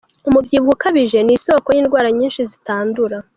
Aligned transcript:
Umubyibuho 0.29 0.73
ukabije 0.75 1.19
ni 1.23 1.33
isoko 1.37 1.67
y’indwara 1.75 2.07
nyinshi 2.17 2.41
zitandura. 2.51 3.17